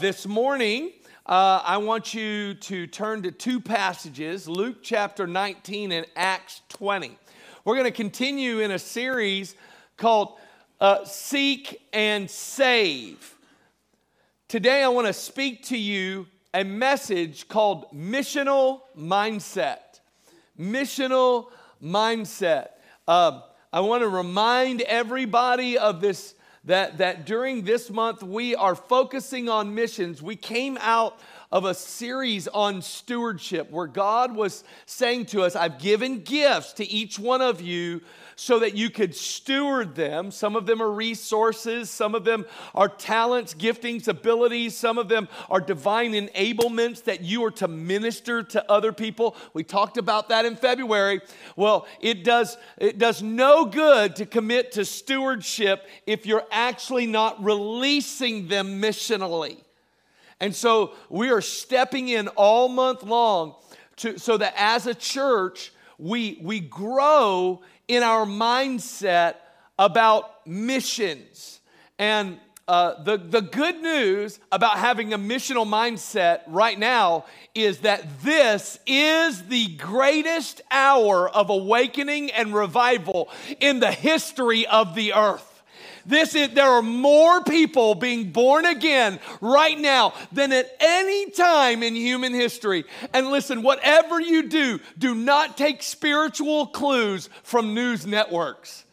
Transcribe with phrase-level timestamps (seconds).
[0.00, 0.92] This morning,
[1.26, 7.16] uh, I want you to turn to two passages Luke chapter 19 and Acts 20.
[7.64, 9.54] We're going to continue in a series
[9.96, 10.38] called
[10.80, 13.34] uh, Seek and Save.
[14.48, 20.00] Today, I want to speak to you a message called Missional Mindset.
[20.58, 21.50] Missional
[21.82, 22.68] Mindset.
[23.06, 23.42] Uh,
[23.72, 26.34] I want to remind everybody of this
[26.66, 30.22] that, that during this month we are focusing on missions.
[30.22, 31.18] We came out
[31.52, 36.84] of a series on stewardship where God was saying to us, I've given gifts to
[36.84, 38.00] each one of you
[38.36, 40.30] so that you could steward them.
[40.30, 45.28] Some of them are resources, some of them are talents, giftings, abilities, some of them
[45.48, 49.36] are divine enablements that you are to minister to other people.
[49.52, 51.20] We talked about that in February.
[51.56, 57.42] Well, it does it does no good to commit to stewardship if you're actually not
[57.42, 59.58] releasing them missionally.
[60.40, 63.54] And so we are stepping in all month long
[63.96, 69.36] to, so that as a church, we, we grow in our mindset
[69.78, 71.60] about missions.
[71.98, 78.22] And uh, the, the good news about having a missional mindset right now is that
[78.22, 83.28] this is the greatest hour of awakening and revival
[83.60, 85.53] in the history of the earth.
[86.06, 91.82] This is, there are more people being born again right now than at any time
[91.82, 92.84] in human history.
[93.12, 98.84] And listen, whatever you do, do not take spiritual clues from news networks.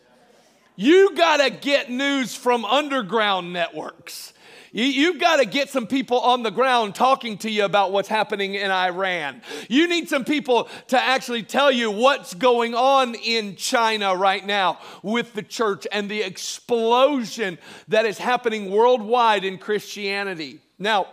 [0.76, 4.34] You got to get news from underground networks.
[4.74, 8.08] You, have got to get some people on the ground talking to you about what's
[8.08, 9.42] happening in Iran.
[9.68, 14.80] You need some people to actually tell you what's going on in China right now
[15.04, 17.58] with the church and the explosion
[17.90, 20.62] that is happening worldwide in Christianity.
[20.80, 21.08] Now,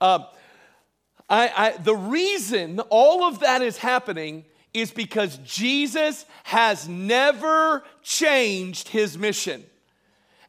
[0.00, 0.24] uh,
[1.30, 8.88] I, I, the reason all of that is happening is because Jesus has never changed
[8.88, 9.64] his mission.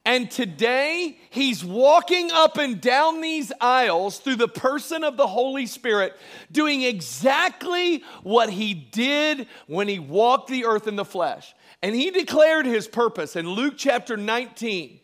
[0.10, 5.68] And today, he's walking up and down these aisles through the person of the Holy
[5.68, 6.18] Spirit,
[6.52, 11.54] doing exactly what he did when he walked the earth in the flesh.
[11.84, 15.00] And he declared his purpose in Luke chapter 19.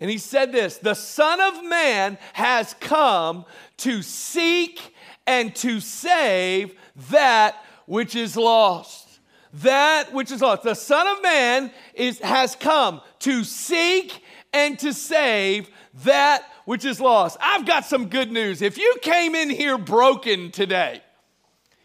[0.00, 3.44] And he said this The Son of Man has come
[3.76, 4.96] to seek
[5.28, 6.74] and to save
[7.10, 7.54] that
[7.86, 9.10] which is lost
[9.52, 10.62] that which is lost.
[10.62, 14.22] The Son of Man is, has come to seek
[14.52, 15.70] and to save
[16.04, 17.36] that which is lost.
[17.40, 18.62] I've got some good news.
[18.62, 21.02] If you came in here broken today,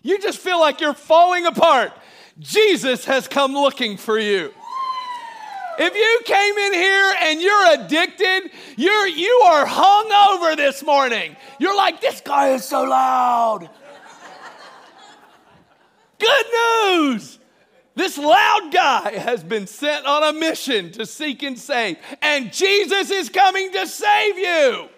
[0.01, 1.91] you just feel like you're falling apart,
[2.39, 4.53] Jesus has come looking for you.
[5.77, 11.35] If you came in here and you're addicted, you're you are hung over this morning.
[11.59, 13.69] You're like, this guy is so loud.
[16.17, 17.39] Good news.
[17.95, 23.09] This loud guy has been sent on a mission to seek and save, and Jesus
[23.09, 24.89] is coming to save you.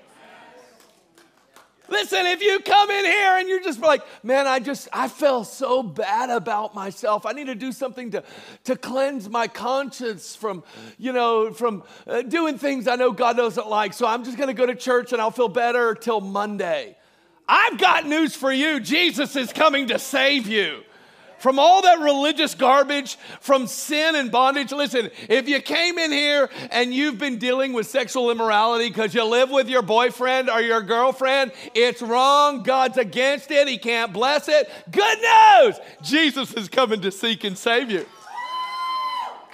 [1.90, 5.46] Listen, if you come in here and you're just like, man, I just, I feel
[5.46, 7.26] so bad about myself.
[7.26, 8.24] I need to do something to,
[8.66, 10.64] to cleanse my conscience from,
[10.98, 13.94] you know, from uh, doing things I know God doesn't like.
[13.94, 16.98] So I'm just going to go to church and I'll feel better till Monday.
[17.48, 18.82] I've got news for you.
[18.82, 20.84] Jesus is coming to save you
[21.40, 24.72] from all that religious garbage, from sin and bondage.
[24.72, 29.24] Listen, if you came in here and you've been dealing with sexual immorality because you
[29.24, 32.64] live with your boyfriend or your girlfriend, it's wrong.
[32.64, 33.68] God's against it.
[33.68, 34.70] He can't bless it.
[34.92, 35.80] Good news!
[36.04, 38.06] Jesus is coming to seek and save you.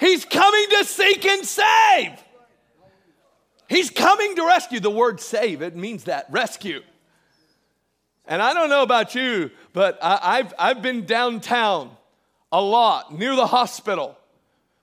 [0.00, 2.12] He's coming to seek and save.
[3.68, 4.80] He's coming to rescue.
[4.80, 6.82] The word save, it means that rescue.
[8.26, 11.90] And I don't know about you, but I, have I've been downtown
[12.50, 14.16] a lot near the hospital.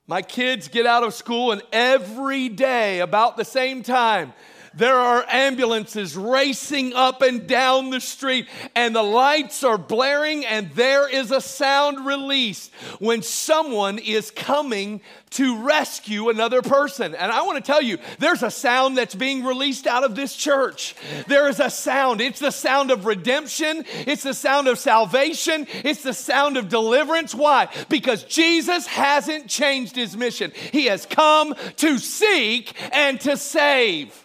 [0.06, 4.34] My kids get out of school, and every day, about the same time,
[4.74, 10.72] there are ambulances racing up and down the street, and the lights are blaring, and
[10.72, 15.02] there is a sound released when someone is coming
[15.32, 17.16] to rescue another person.
[17.16, 20.36] And I want to tell you, there's a sound that's being released out of this
[20.36, 20.96] church.
[21.28, 22.22] There is a sound.
[22.22, 27.34] It's the sound of redemption, it's the sound of salvation, it's the sound of deliverance.
[27.34, 27.70] Why?
[27.90, 34.21] Because Jesus hasn't changed his mission, he has come to seek and to save.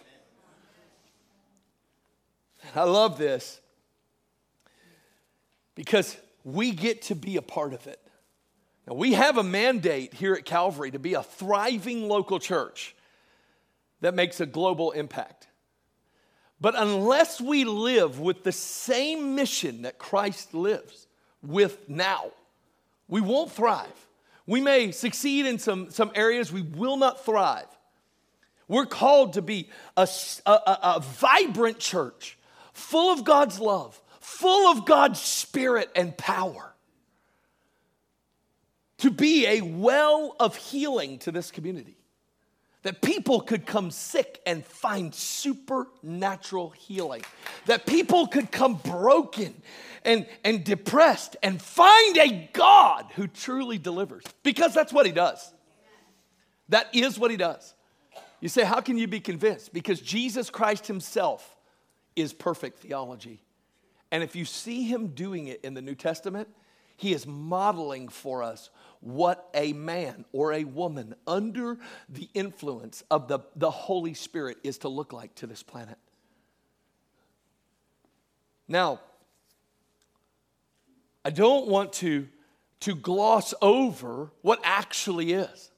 [2.77, 3.59] I love this
[5.75, 7.99] because we get to be a part of it.
[8.87, 12.95] Now, we have a mandate here at Calvary to be a thriving local church
[14.01, 15.47] that makes a global impact.
[16.59, 21.07] But unless we live with the same mission that Christ lives
[21.41, 22.31] with now,
[23.07, 24.07] we won't thrive.
[24.45, 27.67] We may succeed in some, some areas, we will not thrive.
[28.67, 30.07] We're called to be a,
[30.45, 32.36] a, a, vibrant church,
[32.77, 36.73] full of God's love, full of God's spirit and power,
[38.99, 41.97] to be a well of healing to this community
[42.83, 47.21] that people could come sick and find supernatural healing,
[47.65, 49.53] that people could come broken
[50.05, 55.53] and, and depressed and find a God who truly delivers, because that's what He does.
[56.69, 57.73] That is what He does.
[58.39, 59.73] You say, How can you be convinced?
[59.73, 61.56] Because Jesus Christ Himself
[62.17, 63.39] is perfect theology.
[64.11, 66.49] And if you see Him doing it in the New Testament,
[66.97, 68.69] He is modeling for us
[68.99, 71.77] what a man or a woman under
[72.09, 75.97] the influence of the, the Holy Spirit is to look like to this planet.
[78.67, 78.99] Now,
[81.23, 82.27] I don't want to,
[82.81, 85.71] to gloss over what actually is,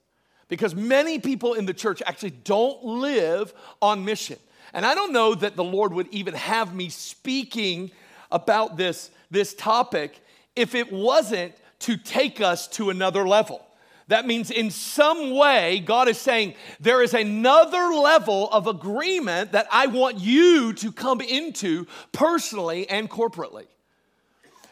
[0.47, 4.37] because many people in the church actually don't live on mission.
[4.73, 7.91] And I don't know that the Lord would even have me speaking
[8.31, 10.19] about this, this topic
[10.55, 13.65] if it wasn't to take us to another level.
[14.09, 19.67] That means in some way, God is saying, there is another level of agreement that
[19.71, 23.67] I want you to come into personally and corporately.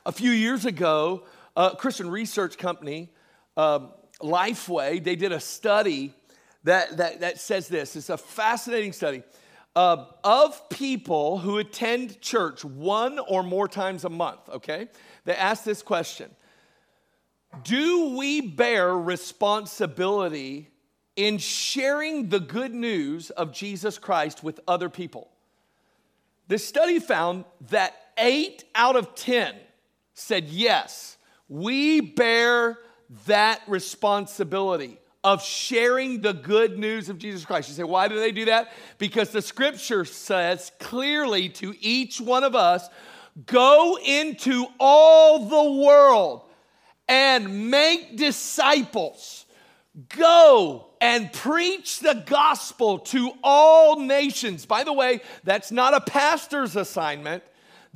[0.07, 1.23] A few years ago,
[1.55, 3.09] a Christian research company,
[3.55, 3.89] um,
[4.21, 6.13] Lifeway, they did a study
[6.63, 7.95] that, that, that says this.
[7.95, 9.21] It's a fascinating study.
[9.77, 14.88] Uh, of people who attend church one or more times a month, okay?
[15.25, 16.31] They asked this question
[17.63, 20.71] do we bear responsibility
[21.15, 25.29] in sharing the good news of Jesus Christ with other people?
[26.47, 29.53] This study found that eight out of 10
[30.15, 31.18] said, yes,
[31.50, 32.79] we bear
[33.27, 34.97] that responsibility
[35.27, 37.68] of sharing the good news of Jesus Christ.
[37.68, 38.71] You say, why do they do that?
[38.97, 42.88] Because the scripture says clearly to each one of us
[43.45, 46.44] go into all the world
[47.09, 49.45] and make disciples.
[50.15, 54.65] Go and preach the gospel to all nations.
[54.65, 57.44] By the way, that's not a pastor's assignment.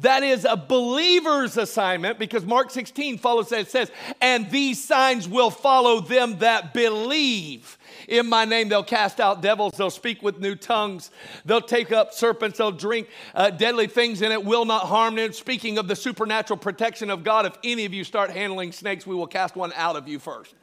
[0.02, 3.62] That is a believer's assignment because Mark 16 follows that.
[3.62, 7.78] It says, and these signs will follow them that believe.
[8.08, 11.12] In my name, they'll cast out devils, they'll speak with new tongues,
[11.46, 15.34] they'll take up serpents, they'll drink uh, deadly things, and it will not harm them.
[15.34, 19.14] Speaking of the supernatural protection of God, if any of you start handling snakes, we
[19.14, 20.56] will cast one out of you first.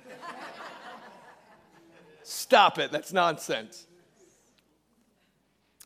[2.25, 3.87] Stop it, that's nonsense.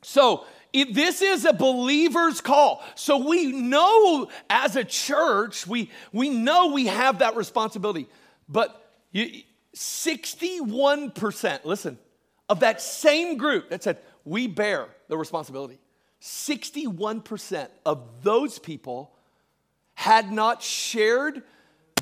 [0.03, 2.83] So, it, this is a believer's call.
[2.95, 8.09] So we know as a church, we, we know we have that responsibility.
[8.49, 9.43] But you,
[9.77, 11.99] 61%, listen,
[12.49, 15.79] of that same group that said, we bear the responsibility,
[16.21, 19.15] 61% of those people
[19.95, 21.43] had not shared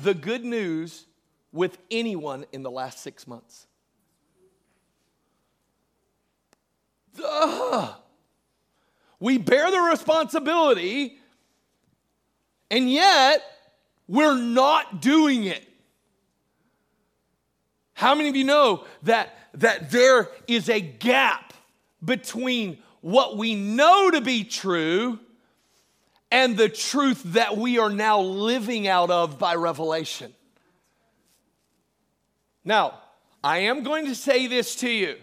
[0.01, 1.05] the good news
[1.51, 3.67] with anyone in the last six months.
[7.23, 7.95] Ugh.
[9.21, 11.19] We bear the responsibility,
[12.71, 13.43] and yet
[14.07, 15.63] we're not doing it.
[17.93, 21.53] How many of you know that, that there is a gap
[22.03, 25.19] between what we know to be true
[26.31, 30.33] and the truth that we are now living out of by revelation?
[32.65, 32.99] Now,
[33.43, 35.17] I am going to say this to you.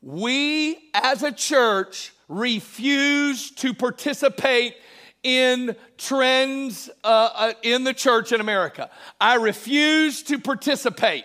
[0.00, 4.74] We as a church refuse to participate
[5.22, 8.90] in trends uh, uh, in the church in America.
[9.20, 11.24] I refuse to participate.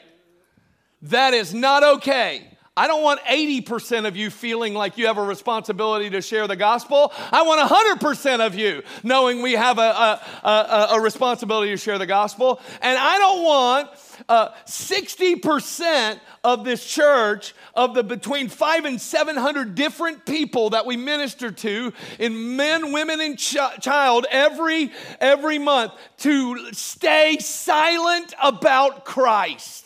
[1.03, 2.48] That is not okay.
[2.75, 6.56] I don't want 80% of you feeling like you have a responsibility to share the
[6.56, 7.13] gospel.
[7.32, 12.00] I want 100% of you knowing we have a, a, a, a responsibility to share
[12.00, 12.60] the gospel.
[12.82, 13.89] And I don't want
[14.27, 20.98] uh, 60% of this church, of the between five and 700 different people that we
[20.98, 29.06] minister to in men, women, and ch- child every, every month to stay silent about
[29.06, 29.83] Christ.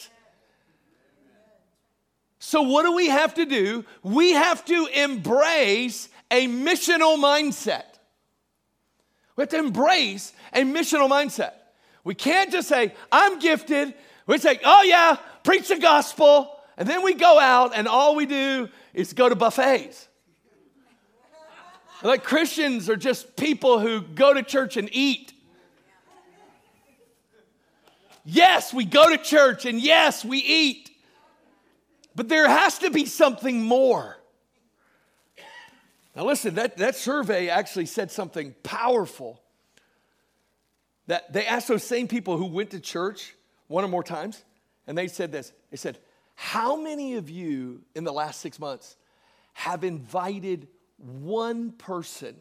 [2.48, 3.84] So, what do we have to do?
[4.04, 7.84] We have to embrace a missional mindset.
[9.36, 11.52] We have to embrace a missional mindset.
[12.06, 13.94] We can't just say, I'm gifted.
[14.28, 16.50] We say, oh, yeah, preach the gospel.
[16.78, 20.08] And then we go out and all we do is go to buffets.
[22.02, 25.34] Like Christians are just people who go to church and eat.
[28.24, 30.87] Yes, we go to church and yes, we eat.
[32.18, 34.18] But there has to be something more.
[36.16, 39.40] Now, listen, that, that survey actually said something powerful.
[41.06, 43.36] That they asked those same people who went to church
[43.68, 44.44] one or more times,
[44.88, 46.00] and they said this They said,
[46.34, 48.96] How many of you in the last six months
[49.54, 52.36] have invited one person,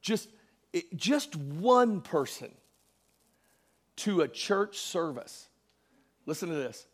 [0.00, 0.30] just,
[0.72, 2.50] eh, just one person,
[3.96, 5.50] to a church service?
[6.24, 6.86] Listen to this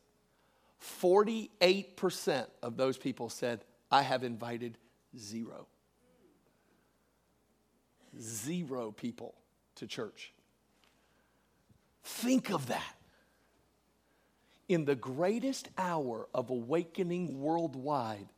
[0.82, 4.78] 48% of those people said, I have invited
[5.16, 5.66] zero.
[8.20, 9.34] Zero people
[9.76, 10.32] to church.
[12.02, 12.96] Think of that.
[14.68, 18.28] In the greatest hour of awakening worldwide,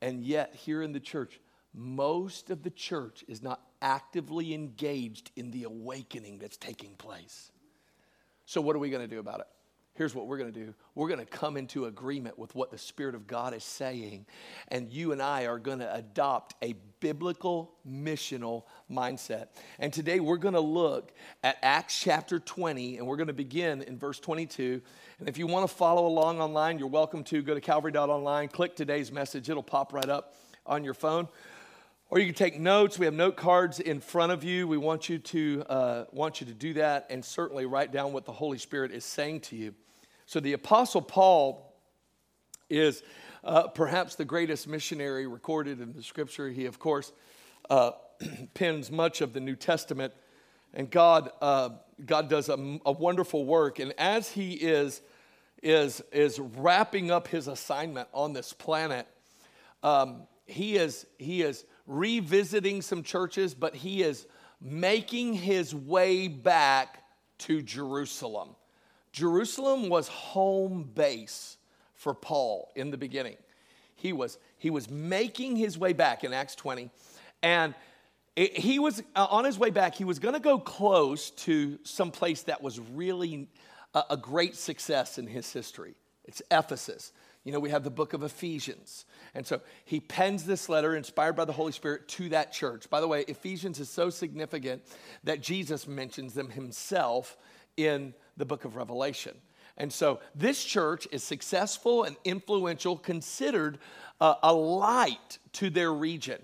[0.00, 1.40] and yet here in the church,
[1.74, 7.50] most of the church is not actively engaged in the awakening that's taking place.
[8.46, 9.46] So, what are we going to do about it?
[9.96, 12.78] Here's what we're going to do we're going to come into agreement with what the
[12.78, 14.26] Spirit of God is saying,
[14.68, 19.48] and you and I are going to adopt a biblical missional mindset.
[19.78, 21.12] And today we're going to look
[21.42, 24.80] at Acts chapter 20, and we're going to begin in verse 22.
[25.18, 28.76] And if you want to follow along online, you're welcome to go to calvary.online, click
[28.76, 31.28] today's message, it'll pop right up on your phone.
[32.08, 33.00] Or you can take notes.
[33.00, 34.68] We have note cards in front of you.
[34.68, 38.24] We want you to uh, want you to do that, and certainly write down what
[38.24, 39.74] the Holy Spirit is saying to you.
[40.26, 41.72] So the Apostle Paul
[42.68, 43.04] is
[43.44, 46.48] uh, perhaps the greatest missionary recorded in the scripture.
[46.48, 47.12] He, of course,
[47.70, 47.92] uh,
[48.54, 50.12] pens much of the New Testament,
[50.74, 51.70] and God, uh,
[52.04, 53.78] God does a, a, wonderful work.
[53.78, 55.00] And as he is,
[55.62, 59.06] is, is wrapping up his assignment on this planet,
[59.84, 64.26] um, he, is, he is revisiting some churches, but he is
[64.60, 67.04] making his way back
[67.38, 68.56] to Jerusalem.
[69.16, 71.56] Jerusalem was home base
[71.94, 73.38] for Paul in the beginning.
[73.94, 76.90] He was, he was making his way back in Acts 20,
[77.42, 77.74] and
[78.36, 81.78] it, he was uh, on his way back, he was going to go close to
[81.82, 83.48] some place that was really
[83.94, 85.94] a, a great success in his history.
[86.26, 87.14] It's Ephesus.
[87.42, 89.06] You know, we have the book of Ephesians.
[89.34, 92.90] And so he pens this letter inspired by the Holy Spirit to that church.
[92.90, 94.82] By the way, Ephesians is so significant
[95.24, 97.38] that Jesus mentions them himself
[97.78, 99.36] in the book of Revelation.
[99.76, 103.78] And so this church is successful and influential, considered
[104.20, 106.40] uh, a light to their region.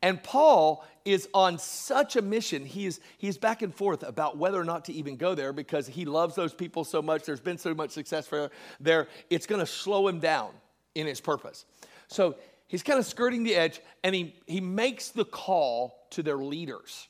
[0.00, 2.64] And Paul is on such a mission.
[2.64, 5.86] He is, he's back and forth about whether or not to even go there because
[5.86, 7.24] he loves those people so much.
[7.24, 9.08] There's been so much success for there.
[9.30, 10.50] It's going to slow him down
[10.94, 11.66] in his purpose.
[12.08, 12.36] So
[12.66, 17.08] he's kind of skirting the edge and he, he makes the call to their leaders.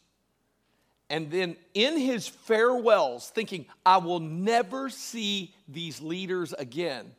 [1.12, 7.12] And then in his farewells, thinking, I will never see these leaders again,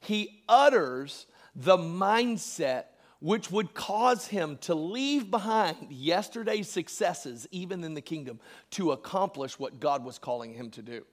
[0.00, 2.84] he utters the mindset
[3.20, 9.58] which would cause him to leave behind yesterday's successes, even in the kingdom, to accomplish
[9.58, 11.04] what God was calling him to do.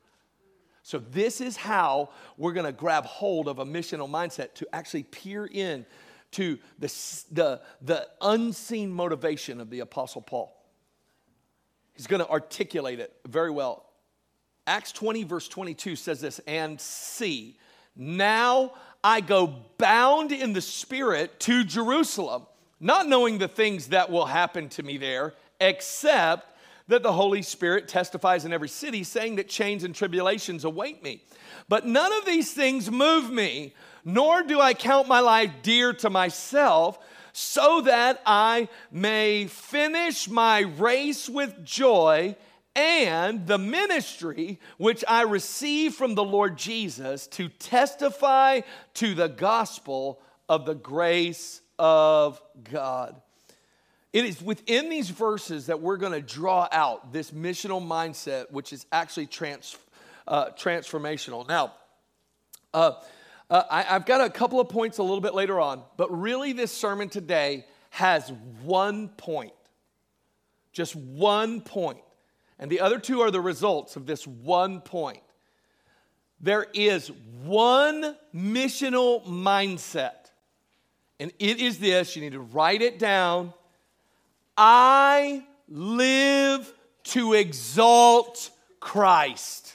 [0.83, 5.03] So, this is how we're going to grab hold of a missional mindset to actually
[5.03, 5.85] peer in
[6.31, 6.88] to the,
[7.31, 10.60] the, the unseen motivation of the Apostle Paul.
[11.93, 13.86] He's going to articulate it very well.
[14.67, 17.57] Acts 20, verse 22 says this And see,
[17.95, 22.45] now I go bound in the Spirit to Jerusalem,
[22.79, 26.48] not knowing the things that will happen to me there, except
[26.88, 31.24] that the Holy Spirit testifies in every city, saying that chains and tribulations await me.
[31.69, 36.10] But none of these things move me, nor do I count my life dear to
[36.10, 37.00] myself
[37.33, 42.35] so that I may finish my race with joy
[42.75, 48.61] and the ministry which I receive from the Lord Jesus to testify
[48.95, 53.21] to the gospel of the grace of God.
[54.13, 58.73] It is within these verses that we're going to draw out this missional mindset, which
[58.73, 59.77] is actually trans,
[60.27, 61.47] uh, transformational.
[61.47, 61.73] Now,
[62.73, 62.93] uh,
[63.51, 66.53] uh, I, have got a couple of points a little bit later on, but really,
[66.53, 68.31] this sermon today has
[68.63, 69.51] one point.
[70.72, 72.00] Just one point.
[72.58, 75.20] And the other two are the results of this one point.
[76.39, 77.12] There is
[77.43, 80.31] one missional mindset,
[81.20, 83.53] and it is this you need to write it down.
[84.55, 89.74] I live to exalt Christ.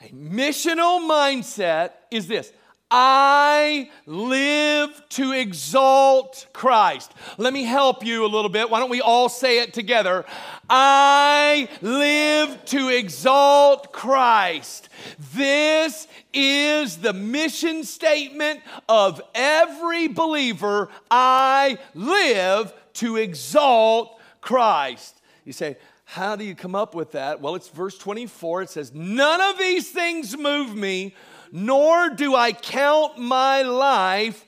[0.00, 2.52] A missional mindset is this
[2.94, 7.10] I live to exalt Christ.
[7.38, 8.68] Let me help you a little bit.
[8.68, 10.26] Why don't we all say it together?
[10.68, 14.90] I live to exalt Christ.
[15.34, 20.90] This is the mission statement of every believer.
[21.10, 25.18] I live to exalt Christ.
[25.46, 27.40] You say, how do you come up with that?
[27.40, 28.62] Well, it's verse 24.
[28.62, 31.14] It says, None of these things move me,
[31.54, 34.44] nor do I count my life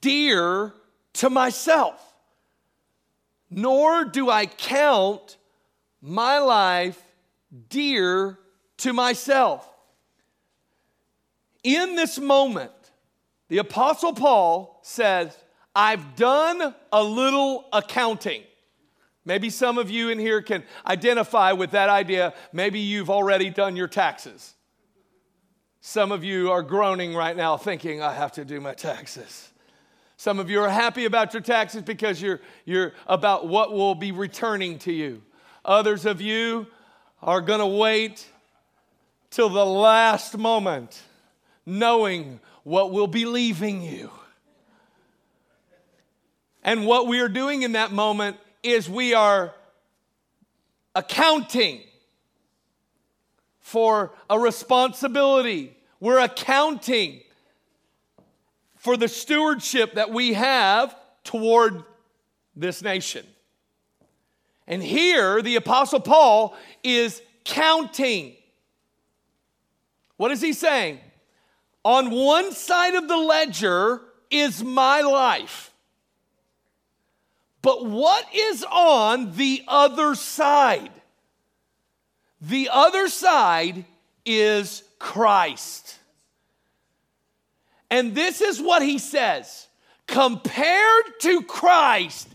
[0.00, 0.72] dear
[1.14, 2.00] to myself.
[3.50, 5.36] Nor do I count
[6.00, 7.02] my life
[7.68, 8.38] dear
[8.78, 9.68] to myself.
[11.64, 12.70] In this moment,
[13.48, 15.36] the Apostle Paul says,
[15.74, 18.42] I've done a little accounting.
[19.24, 22.32] Maybe some of you in here can identify with that idea.
[22.52, 24.54] Maybe you've already done your taxes.
[25.86, 29.50] Some of you are groaning right now thinking, I have to do my taxes.
[30.16, 34.10] Some of you are happy about your taxes because you're, you're about what will be
[34.10, 35.20] returning to you.
[35.62, 36.68] Others of you
[37.22, 38.26] are going to wait
[39.28, 41.02] till the last moment,
[41.66, 44.10] knowing what will be leaving you.
[46.62, 49.52] And what we are doing in that moment is we are
[50.94, 51.82] accounting
[53.64, 55.74] for a responsibility.
[55.98, 57.22] We're accounting
[58.76, 60.94] for the stewardship that we have
[61.24, 61.82] toward
[62.54, 63.24] this nation.
[64.66, 68.36] And here, the Apostle Paul is counting.
[70.18, 71.00] What is he saying?
[71.86, 75.72] On one side of the ledger is my life.
[77.62, 80.92] But what is on the other side?
[82.48, 83.86] The other side
[84.26, 85.98] is Christ.
[87.90, 89.66] And this is what he says
[90.06, 92.28] compared to Christ,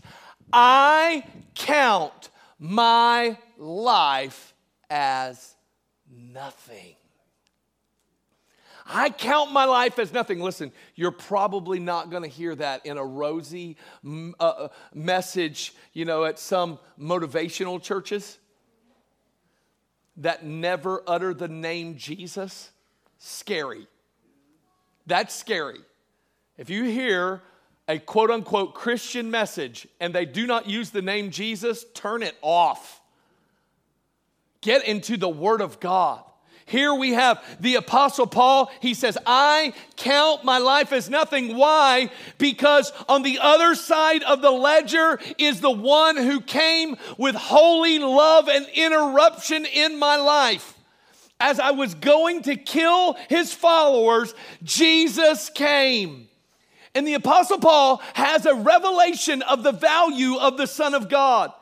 [0.52, 1.22] I
[1.54, 4.52] count my life
[4.88, 5.54] as
[6.10, 6.96] nothing.
[8.92, 10.40] I count my life as nothing.
[10.40, 16.04] Listen, you're probably not going to hear that in a rosy uh, uh, message, you
[16.04, 18.39] know, at some motivational churches
[20.20, 22.70] that never utter the name Jesus.
[23.18, 23.86] Scary.
[25.06, 25.80] That's scary.
[26.56, 27.42] If you hear
[27.88, 32.36] a quote unquote Christian message and they do not use the name Jesus, turn it
[32.42, 33.00] off.
[34.60, 36.22] Get into the Word of God.
[36.70, 38.70] Here we have the Apostle Paul.
[38.78, 41.56] He says, I count my life as nothing.
[41.56, 42.10] Why?
[42.38, 47.98] Because on the other side of the ledger is the one who came with holy
[47.98, 50.78] love and interruption in my life.
[51.40, 56.28] As I was going to kill his followers, Jesus came.
[56.94, 61.52] And the Apostle Paul has a revelation of the value of the Son of God.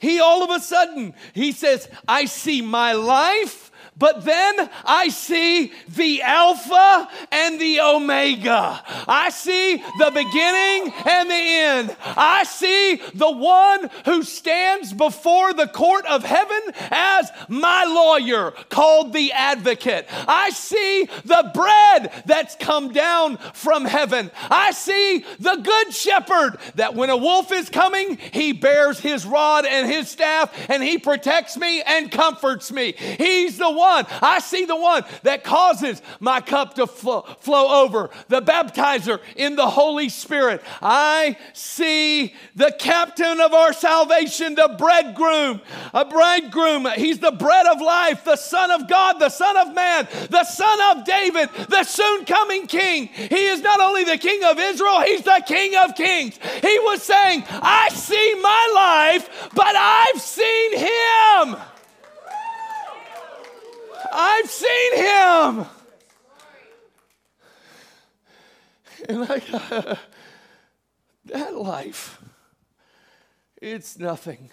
[0.00, 3.67] He all of a sudden, he says, I see my life
[3.98, 8.80] but then I see the Alpha and the Omega.
[9.08, 11.96] I see the beginning and the end.
[12.00, 19.12] I see the one who stands before the court of heaven as my lawyer, called
[19.12, 20.06] the advocate.
[20.28, 24.30] I see the bread that's come down from heaven.
[24.48, 29.64] I see the good shepherd that when a wolf is coming, he bears his rod
[29.66, 32.92] and his staff and he protects me and comforts me.
[32.92, 34.06] He's the one one.
[34.22, 39.56] I see the one that causes my cup to flow, flow over, the baptizer in
[39.56, 40.62] the Holy Spirit.
[40.82, 45.60] I see the captain of our salvation, the bridegroom,
[45.94, 46.86] a bridegroom.
[46.96, 50.78] He's the bread of life, the Son of God, the Son of Man, the Son
[50.90, 53.06] of David, the soon coming King.
[53.06, 56.38] He is not only the King of Israel, he's the King of Kings.
[56.60, 61.77] He was saying, I see my life, but I've seen him.
[64.12, 65.66] I've seen him.
[69.08, 69.98] And I got
[71.26, 72.20] that life,
[73.60, 74.50] it's nothing.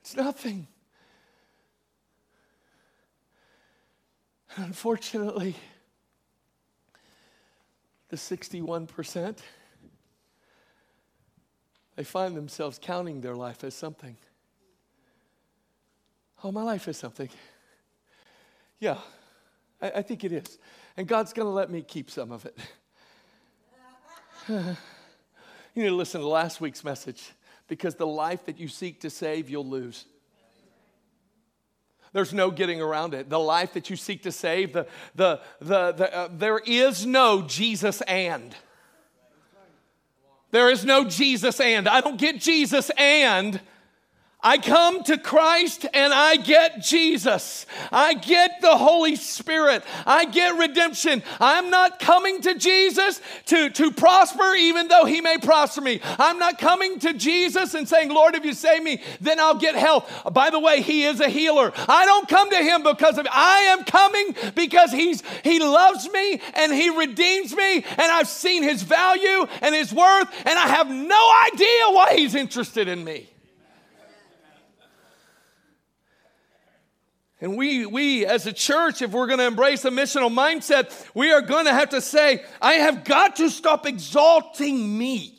[0.00, 0.66] It's nothing.
[4.56, 5.54] Unfortunately,
[8.08, 9.38] the 61%,
[11.94, 14.16] they find themselves counting their life as something.
[16.44, 17.28] Oh, my life is something.
[18.78, 18.98] Yeah,
[19.82, 20.58] I, I think it is.
[20.96, 22.56] And God's going to let me keep some of it.
[24.48, 27.30] you need to listen to last week's message
[27.66, 30.06] because the life that you seek to save, you'll lose.
[32.12, 33.28] There's no getting around it.
[33.28, 37.42] The life that you seek to save, the, the, the, the uh, there is no
[37.42, 38.54] Jesus and.
[40.50, 41.86] There is no Jesus and.
[41.86, 43.60] I don't get Jesus and
[44.40, 47.66] I come to Christ and I get Jesus.
[47.90, 49.82] I get the Holy Spirit.
[50.06, 51.24] I get redemption.
[51.40, 56.00] I'm not coming to Jesus to, to prosper, even though He may prosper me.
[56.20, 59.74] I'm not coming to Jesus and saying, Lord, if you save me, then I'll get
[59.74, 60.08] health.
[60.32, 61.72] By the way, He is a healer.
[61.88, 66.40] I don't come to Him because of I am coming because He's He loves me
[66.54, 70.88] and He redeems me, and I've seen His value and His worth, and I have
[70.88, 73.28] no idea why He's interested in me.
[77.40, 81.30] And we, we as a church, if we're going to embrace a missional mindset, we
[81.30, 85.34] are going to have to say, I have got to stop exalting me.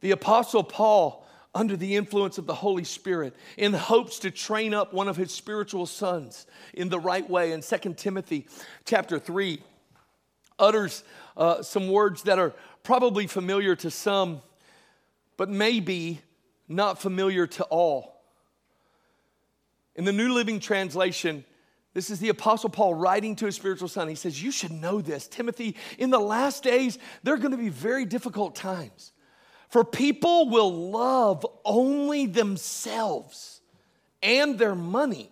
[0.00, 4.94] The Apostle Paul, under the influence of the Holy Spirit, in hopes to train up
[4.94, 8.46] one of his spiritual sons in the right way, in 2 Timothy
[8.86, 9.62] chapter 3,
[10.58, 11.04] utters
[11.36, 14.40] uh, some words that are probably familiar to some,
[15.36, 16.20] but maybe
[16.68, 18.22] not familiar to all.
[19.94, 21.44] In the New Living Translation,
[21.94, 24.08] this is the Apostle Paul writing to his spiritual son.
[24.08, 25.76] He says, You should know this, Timothy.
[25.98, 29.12] In the last days, there are going to be very difficult times.
[29.70, 33.62] For people will love only themselves
[34.22, 35.30] and their money.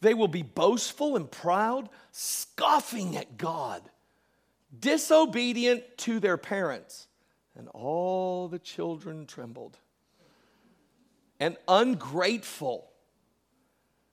[0.00, 3.82] They will be boastful and proud, scoffing at God,
[4.78, 7.08] disobedient to their parents.
[7.54, 9.78] And all the children trembled
[11.38, 12.90] and ungrateful.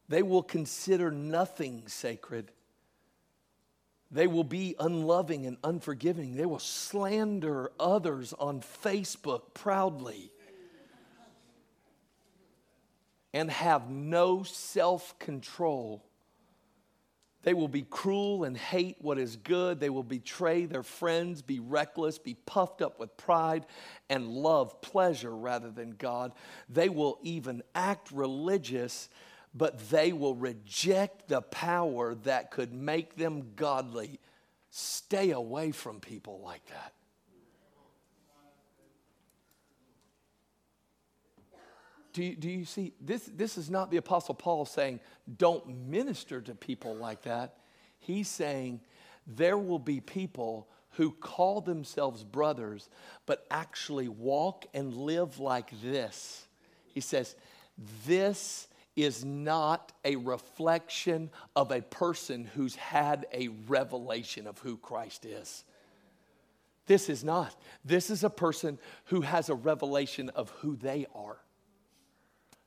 [0.09, 2.51] They will consider nothing sacred.
[4.11, 6.35] They will be unloving and unforgiving.
[6.35, 10.31] They will slander others on Facebook proudly
[13.33, 16.05] and have no self control.
[17.43, 19.79] They will be cruel and hate what is good.
[19.79, 23.65] They will betray their friends, be reckless, be puffed up with pride,
[24.09, 26.31] and love pleasure rather than God.
[26.69, 29.09] They will even act religious,
[29.53, 34.19] but they will reject the power that could make them godly.
[34.69, 36.93] Stay away from people like that.
[42.13, 42.93] Do you, do you see?
[43.01, 44.99] This, this is not the Apostle Paul saying,
[45.37, 47.57] don't minister to people like that.
[47.99, 48.81] He's saying,
[49.25, 52.87] there will be people who call themselves brothers,
[53.25, 56.45] but actually walk and live like this.
[56.85, 57.35] He says,
[58.05, 65.25] this is not a reflection of a person who's had a revelation of who Christ
[65.25, 65.63] is.
[66.85, 67.55] This is not.
[67.83, 71.37] This is a person who has a revelation of who they are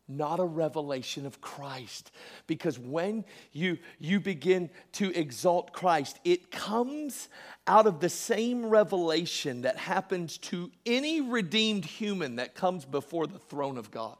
[0.09, 2.11] not a revelation of Christ.
[2.47, 7.29] Because when you, you begin to exalt Christ, it comes
[7.67, 13.39] out of the same revelation that happens to any redeemed human that comes before the
[13.39, 14.17] throne of God.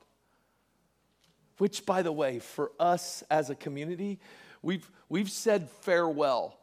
[1.59, 4.19] Which, by the way, for us as a community,
[4.63, 6.59] we've, we've said farewell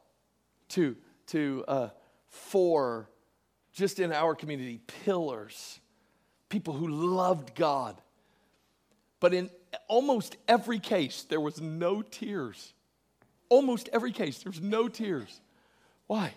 [0.70, 0.96] to,
[1.28, 1.90] to uh,
[2.28, 3.10] four,
[3.72, 5.80] just in our community, pillars,
[6.50, 8.00] people who loved God
[9.24, 9.50] but in
[9.88, 12.74] almost every case, there was no tears.
[13.48, 15.40] Almost every case, there's no tears.
[16.08, 16.34] Why?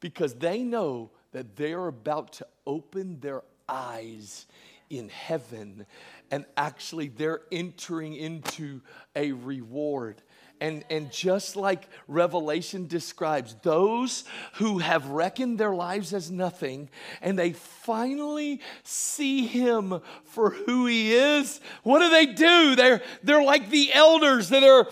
[0.00, 4.44] Because they know that they're about to open their eyes
[4.90, 5.86] in heaven
[6.30, 8.82] and actually they're entering into
[9.14, 10.20] a reward.
[10.60, 16.88] And, and just like Revelation describes, those who have reckoned their lives as nothing
[17.20, 22.74] and they finally see him for who he is, what do they do?
[22.74, 24.88] They're, they're like the elders that are.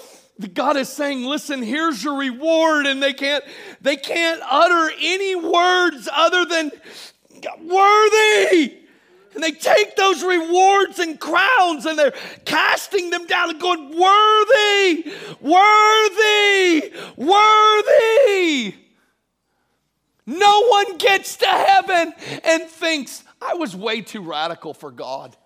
[0.53, 3.44] God is saying, listen, here's your reward, and they can't,
[3.81, 6.72] they can't utter any words other than
[7.61, 8.83] worthy.
[9.34, 15.12] And they take those rewards and crowns and they're casting them down and going, worthy,
[15.40, 18.74] worthy, worthy.
[20.26, 25.36] No one gets to heaven and thinks, I was way too radical for God.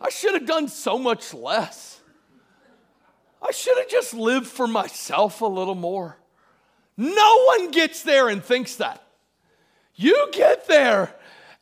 [0.00, 2.00] I should have done so much less.
[3.42, 6.18] I should have just lived for myself a little more.
[6.96, 9.02] No one gets there and thinks that.
[10.00, 11.12] You get there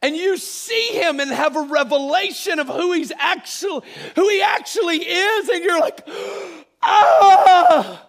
[0.03, 3.81] and you see him and have a revelation of who he's actually
[4.15, 6.07] who he actually is and you're like
[6.83, 8.07] ah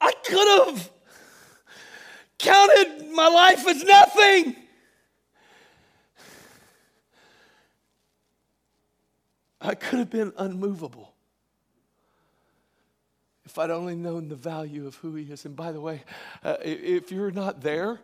[0.00, 0.90] I could have
[2.38, 4.56] counted my life as nothing.
[9.60, 11.15] I could have been unmovable
[13.56, 15.46] if I'd only known the value of who He is.
[15.46, 16.02] And by the way,
[16.44, 17.98] uh, if you're not there,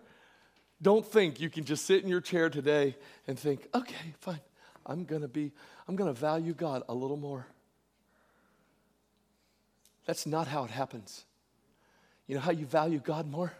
[0.80, 4.40] don't think you can just sit in your chair today and think, okay, fine,
[4.86, 5.52] I'm gonna be,
[5.86, 7.46] I'm gonna value God a little more.
[10.06, 11.26] That's not how it happens.
[12.26, 13.52] You know how you value God more?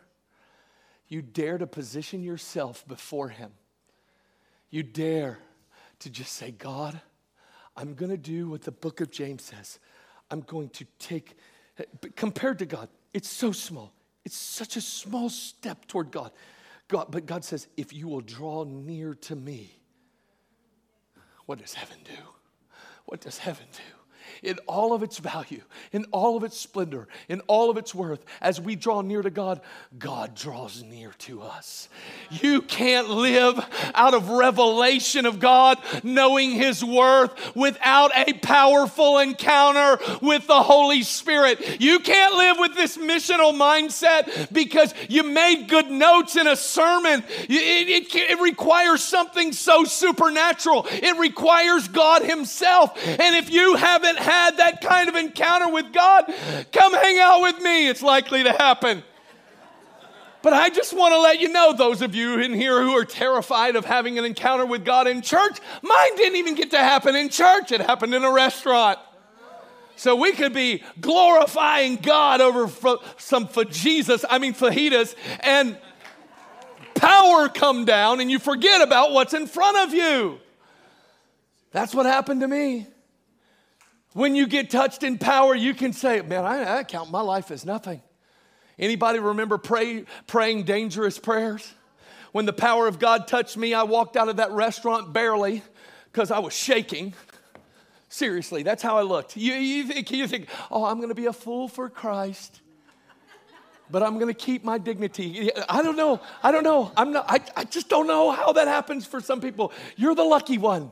[1.09, 3.52] You dare to position yourself before Him.
[4.70, 5.40] You dare
[5.98, 6.98] to just say, God,
[7.76, 9.78] I'm going to do what the book of James says.
[10.31, 11.37] I'm going to take,
[12.16, 13.92] compared to God, it's so small.
[14.25, 16.31] It's such a small step toward God.
[16.88, 19.79] God, but God says, if you will draw near to me,
[21.47, 22.23] what does heaven do?
[23.07, 24.02] What does heaven do?
[24.42, 28.25] In all of its value, in all of its splendor, in all of its worth,
[28.40, 29.61] as we draw near to God,
[29.99, 31.88] God draws near to us.
[32.31, 33.64] You can't live
[33.95, 41.03] out of revelation of God, knowing His worth, without a powerful encounter with the Holy
[41.03, 41.81] Spirit.
[41.81, 47.25] You can't live with this missional mindset because you made good notes in a sermon.
[47.49, 52.97] It, it, it requires something so supernatural, it requires God Himself.
[53.07, 56.33] And if you haven't had that kind of encounter with God,
[56.73, 57.89] come hang out with me.
[57.89, 59.03] It's likely to happen.
[60.43, 63.05] But I just want to let you know, those of you in here who are
[63.05, 67.15] terrified of having an encounter with God in church, mine didn't even get to happen
[67.15, 68.99] in church, it happened in a restaurant.
[69.95, 72.69] So we could be glorifying God over
[73.19, 75.79] some for Jesus, I mean fajitas, and
[76.95, 80.41] power come down and you forget about what's in front of you.
[81.71, 82.87] That's what happened to me.
[84.14, 87.51] When you get touched in power, you can say, Man, I, I count my life
[87.51, 88.03] as nothing.
[88.79, 91.72] Anybody remember pray, praying dangerous prayers?
[92.33, 95.62] When the power of God touched me, I walked out of that restaurant barely
[96.11, 97.14] because I was shaking.
[98.09, 99.37] Seriously, that's how I looked.
[99.37, 102.61] You, you, think, you think, oh, I'm going to be a fool for Christ,
[103.90, 105.51] but I'm going to keep my dignity.
[105.68, 106.20] I don't know.
[106.42, 106.92] I don't know.
[106.96, 109.72] I'm not, I, I just don't know how that happens for some people.
[109.96, 110.90] You're the lucky one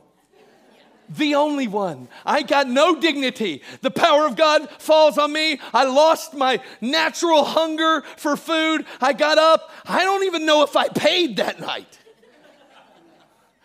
[1.10, 2.08] the only one.
[2.24, 3.62] I got no dignity.
[3.82, 5.60] The power of God falls on me.
[5.74, 8.86] I lost my natural hunger for food.
[9.00, 9.70] I got up.
[9.84, 11.98] I don't even know if I paid that night.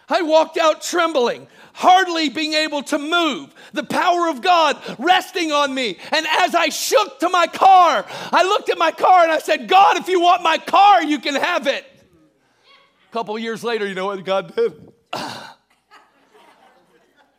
[0.08, 3.54] I walked out trembling, hardly being able to move.
[3.74, 5.98] The power of God resting on me.
[6.12, 9.68] And as I shook to my car, I looked at my car and I said,
[9.68, 11.86] God, if you want my car, you can have it.
[13.10, 14.94] A couple years later, you know what God did?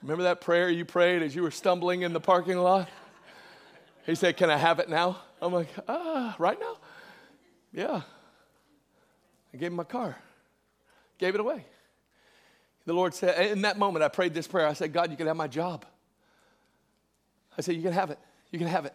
[0.07, 2.89] Remember that prayer you prayed as you were stumbling in the parking lot?
[4.05, 5.17] He said, Can I have it now?
[5.43, 6.77] I'm like, Ah, right now?
[7.73, 8.03] Yeah.
[9.53, 10.17] I gave him my car,
[11.19, 11.67] gave it away.
[12.85, 14.69] The Lord said, in that moment, I prayed this prayer.
[14.69, 15.85] I said, God, you can have my job.
[17.59, 18.21] I said, You can have it.
[18.53, 18.95] You can have it.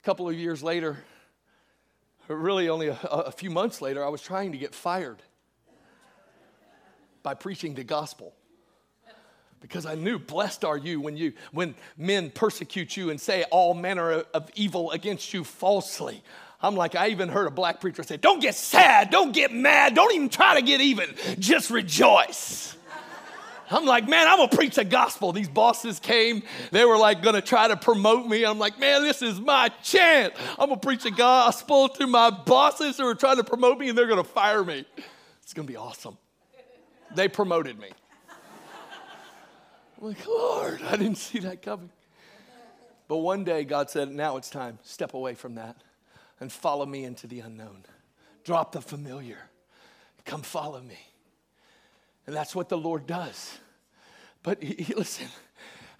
[0.00, 1.04] A couple of years later,
[2.28, 5.22] really only a, a few months later, I was trying to get fired
[7.22, 8.34] by preaching the gospel
[9.62, 13.72] because I knew blessed are you when you when men persecute you and say all
[13.72, 16.22] manner of evil against you falsely.
[16.60, 19.94] I'm like, I even heard a black preacher say, Don't get sad, don't get mad,
[19.94, 22.76] don't even try to get even, just rejoice.
[23.70, 25.32] I'm like, man, I'm gonna preach the gospel.
[25.32, 28.44] These bosses came, they were like gonna try to promote me.
[28.44, 30.34] I'm like, man, this is my chance.
[30.58, 33.96] I'm gonna preach the gospel to my bosses who are trying to promote me and
[33.96, 34.84] they're gonna fire me.
[35.42, 36.18] It's gonna be awesome.
[37.14, 37.88] They promoted me.
[40.02, 41.90] I'm like, Lord, I didn't see that coming.
[43.06, 44.78] But one day God said, Now it's time.
[44.82, 45.76] Step away from that
[46.40, 47.84] and follow me into the unknown.
[48.42, 49.38] Drop the familiar.
[50.24, 50.98] Come follow me.
[52.26, 53.58] And that's what the Lord does.
[54.42, 55.28] But he, he, listen,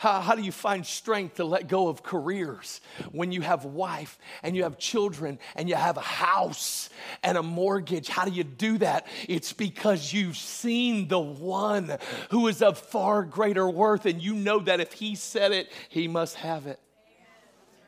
[0.02, 2.80] how, how do you find strength to let go of careers
[3.12, 6.90] when you have wife and you have children and you have a house
[7.22, 8.08] and a mortgage?
[8.08, 9.06] How do you do that?
[9.28, 11.98] It's because you've seen the one
[12.30, 16.08] who is of far greater worth, and you know that if he said it, he
[16.08, 16.80] must have it.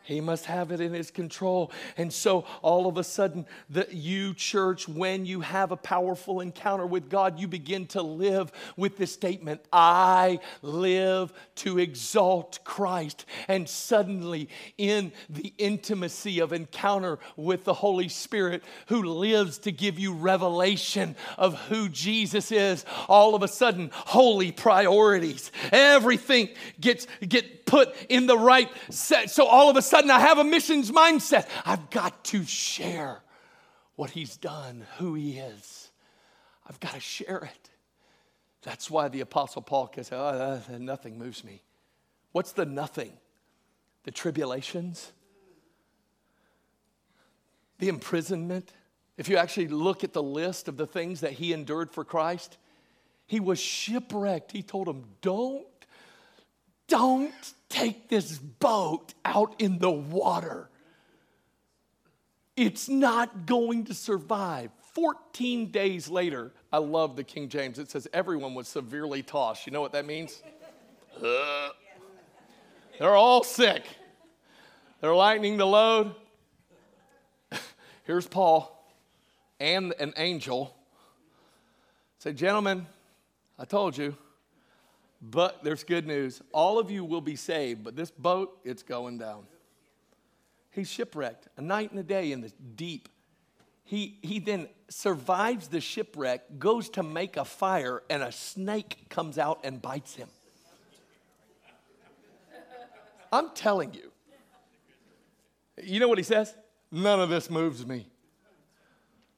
[0.04, 1.72] He must have it in his control.
[1.96, 6.86] And so, all of a sudden, the, you, church, when you have a powerful encounter
[6.86, 13.24] with God, you begin to live with this statement I live to exalt Christ.
[13.48, 19.98] And suddenly, in the intimacy of encounter with the Holy Spirit, who lives to give
[19.98, 27.63] you revelation of who Jesus is, all of a sudden, holy priorities, everything gets get
[27.66, 29.30] put in the right set.
[29.30, 31.48] So, all of a sudden, I have a missions mindset.
[31.64, 33.22] I've got to share
[33.96, 35.90] what he's done, who he is.
[36.68, 37.70] I've got to share it.
[38.62, 41.62] That's why the Apostle Paul can say, Oh, uh, nothing moves me.
[42.32, 43.12] What's the nothing?
[44.04, 45.12] The tribulations,
[47.78, 48.72] the imprisonment.
[49.16, 52.58] If you actually look at the list of the things that he endured for Christ,
[53.26, 54.52] he was shipwrecked.
[54.52, 55.64] He told him, Don't,
[56.88, 57.32] don't
[57.68, 60.68] take this boat out in the water.
[62.56, 64.70] It's not going to survive.
[64.92, 67.78] 14 days later, I love the King James.
[67.80, 69.66] It says everyone was severely tossed.
[69.66, 70.40] You know what that means?
[71.20, 71.70] Uh,
[72.98, 73.84] they're all sick.
[75.00, 76.14] They're lightening the load.
[78.04, 78.70] Here's Paul
[79.58, 80.76] and an angel.
[82.20, 82.86] Say, gentlemen,
[83.58, 84.16] I told you,
[85.30, 86.42] but there's good news.
[86.52, 89.44] All of you will be saved, but this boat, it's going down.
[90.70, 93.08] He's shipwrecked a night and a day in the deep.
[93.84, 99.38] He, he then survives the shipwreck, goes to make a fire, and a snake comes
[99.38, 100.28] out and bites him.
[103.32, 104.10] I'm telling you.
[105.82, 106.54] You know what he says?
[106.92, 108.06] None of this moves me.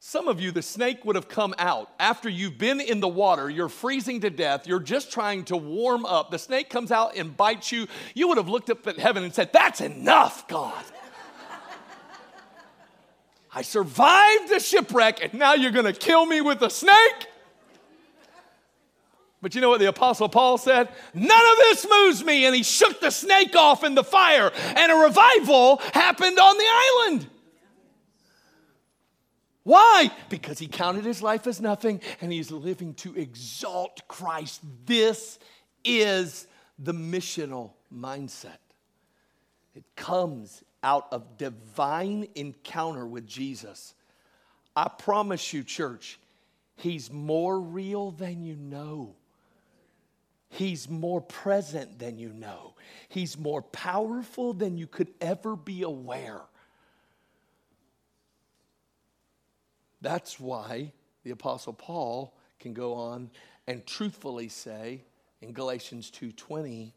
[0.09, 3.51] Some of you, the snake would have come out after you've been in the water,
[3.51, 6.31] you're freezing to death, you're just trying to warm up.
[6.31, 7.89] The snake comes out and bites you.
[8.15, 10.85] You would have looked up at heaven and said, That's enough, God.
[13.53, 17.27] I survived the shipwreck, and now you're going to kill me with a snake?
[19.43, 20.89] But you know what the Apostle Paul said?
[21.15, 22.47] None of this moves me.
[22.47, 26.65] And he shook the snake off in the fire, and a revival happened on the
[26.65, 27.27] island.
[29.67, 30.13] Why?
[30.29, 34.63] Because he counted his life as nothing and he's living to exalt Christ.
[34.87, 35.41] This
[35.85, 36.47] is
[36.79, 38.59] the missional mindset.
[39.75, 43.95] It comes out of divine encounter with Jesus.
[44.77, 46.21] I promise you, church,
[46.77, 49.17] He's more real than you know.
[50.49, 52.75] He's more present than you know.
[53.09, 56.43] He's more powerful than you could ever be aware.
[60.07, 60.93] That's why
[61.25, 63.29] the Apostle Paul can go on
[63.67, 65.03] and truthfully say
[65.41, 66.93] in Galatians 2:20,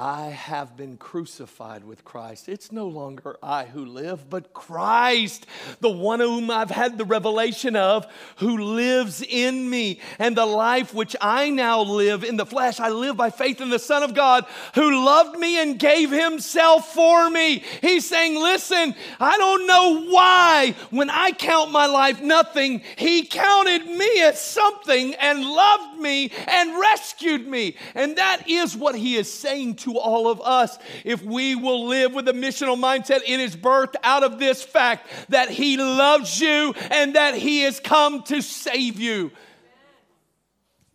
[0.00, 2.48] I have been crucified with Christ.
[2.48, 5.44] It's no longer I who live, but Christ,
[5.80, 8.06] the one whom I've had the revelation of,
[8.36, 9.98] who lives in me.
[10.20, 13.70] And the life which I now live in the flesh, I live by faith in
[13.70, 17.64] the Son of God who loved me and gave himself for me.
[17.80, 23.84] He's saying, Listen, I don't know why, when I count my life nothing, he counted
[23.84, 27.74] me as something and loved me and rescued me.
[27.96, 30.78] And that is what he is saying to to all of us.
[31.04, 35.08] If we will live with a missional mindset, it is birthed out of this fact
[35.30, 39.32] that He loves you and that He has come to save you.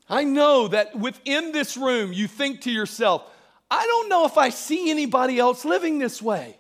[0.10, 3.24] I know that within this room, you think to yourself,
[3.72, 6.58] I don't know if I see anybody else living this way.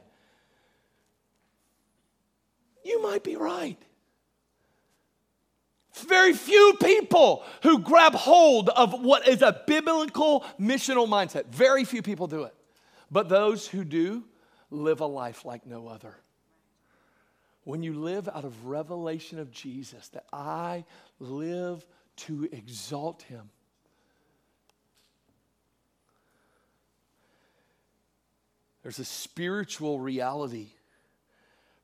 [2.83, 3.77] You might be right.
[5.93, 11.45] Very few people who grab hold of what is a biblical missional mindset.
[11.47, 12.55] Very few people do it.
[13.11, 14.23] But those who do
[14.71, 16.15] live a life like no other.
[17.63, 20.83] When you live out of revelation of Jesus, that I
[21.19, 23.49] live to exalt him.
[28.81, 30.67] There's a spiritual reality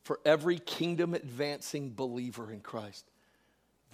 [0.04, 3.09] for every kingdom advancing believer in Christ.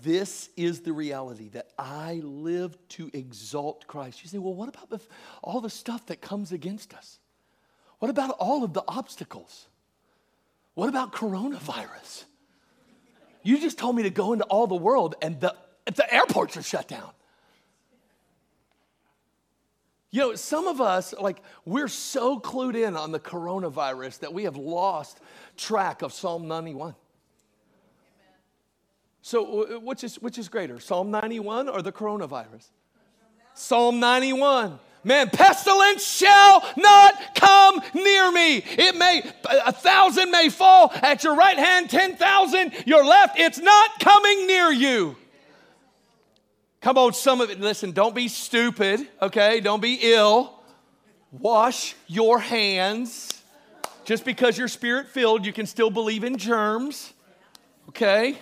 [0.03, 4.21] This is the reality that I live to exalt Christ.
[4.23, 5.01] You say, well, what about
[5.41, 7.19] all the stuff that comes against us?
[7.99, 9.67] What about all of the obstacles?
[10.73, 12.25] What about coronavirus?
[13.41, 15.55] You just told me to go into all the world and the,
[15.85, 17.09] the airports are shut down.
[20.11, 24.43] You know, some of us, like, we're so clued in on the coronavirus that we
[24.43, 25.19] have lost
[25.57, 26.95] track of Psalm 91.
[29.25, 32.69] So, uh, uh, which is, which is greater, Psalm 91 or the coronavirus?
[33.55, 34.77] Psalm 91.
[35.03, 38.57] Man, pestilence shall not come near me.
[38.57, 39.23] It may,
[39.65, 43.39] a thousand may fall at your right hand, 10,000 your left.
[43.39, 45.15] It's not coming near you.
[46.81, 47.59] Come on, some of it.
[47.59, 49.59] Listen, don't be stupid, okay?
[49.59, 50.53] Don't be ill.
[51.31, 53.41] Wash your hands.
[54.03, 57.11] Just because you're spirit filled, you can still believe in germs,
[57.89, 58.37] okay?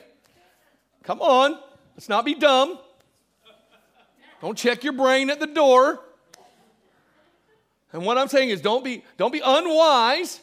[1.04, 1.60] Come on,
[1.96, 2.80] let's not be dumb.
[4.42, 6.00] Don't check your brain at the door.
[7.94, 10.42] And what I'm saying is don't be, don't be unwise,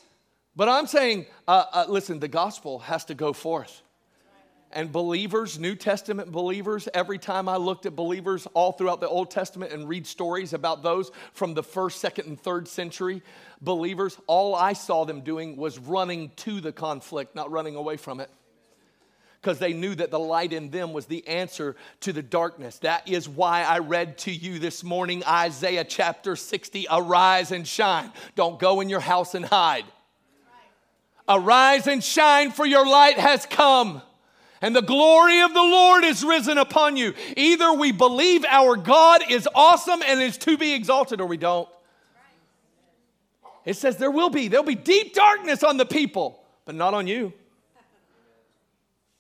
[0.55, 3.83] but I'm saying, uh, uh, listen, the gospel has to go forth.
[4.73, 9.31] And believers, New Testament believers, every time I looked at believers all throughout the Old
[9.31, 13.23] Testament and read stories about those from the first, second, and third century
[13.61, 18.21] believers, all I saw them doing was running to the conflict, not running away from
[18.21, 18.31] it.
[19.41, 22.79] Because they knew that the light in them was the answer to the darkness.
[22.81, 28.13] That is why I read to you this morning Isaiah chapter 60 Arise and shine.
[28.35, 29.85] Don't go in your house and hide.
[31.27, 34.03] Arise and shine, for your light has come
[34.63, 37.15] and the glory of the Lord is risen upon you.
[37.37, 41.69] Either we believe our God is awesome and is to be exalted, or we don't.
[43.65, 47.07] It says there will be, there'll be deep darkness on the people, but not on
[47.07, 47.33] you.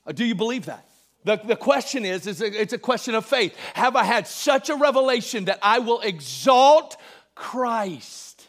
[0.06, 0.86] Uh, do you believe that?
[1.24, 3.54] The, the question is, is it's a question of faith.
[3.74, 6.96] Have I had such a revelation that I will exalt
[7.34, 8.48] Christ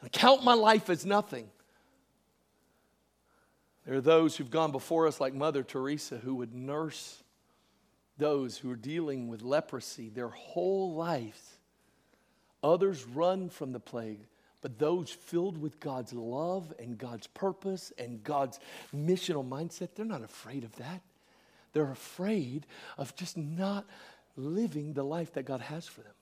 [0.00, 1.48] and count my life as nothing?
[3.84, 7.22] There are those who've gone before us, like Mother Teresa, who would nurse
[8.16, 11.58] those who are dealing with leprosy their whole lives.
[12.62, 14.20] Others run from the plague,
[14.62, 18.60] but those filled with God's love and God's purpose and God's
[18.94, 21.02] missional mindset, they're not afraid of that.
[21.72, 23.86] They're afraid of just not
[24.36, 26.12] living the life that God has for them.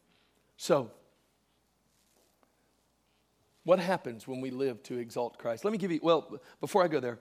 [0.56, 0.90] So,
[3.64, 5.64] what happens when we live to exalt Christ?
[5.64, 7.18] Let me give you, well, before I go there,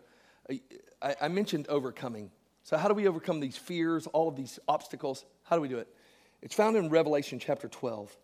[1.01, 2.31] I, I mentioned overcoming.
[2.63, 5.25] So, how do we overcome these fears, all of these obstacles?
[5.43, 5.87] How do we do it?
[6.41, 8.15] It's found in Revelation chapter 12.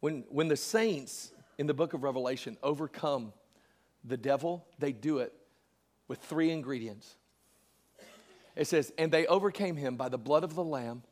[0.00, 3.32] When, when the saints in the book of Revelation overcome
[4.04, 5.32] the devil, they do it
[6.06, 7.16] with three ingredients.
[8.56, 11.02] It says, And they overcame him by the blood of the Lamb,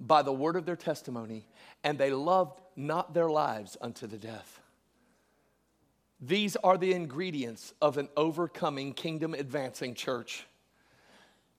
[0.00, 1.46] by the word of their testimony,
[1.84, 4.60] and they loved not their lives unto the death.
[6.20, 10.46] These are the ingredients of an overcoming, kingdom advancing church.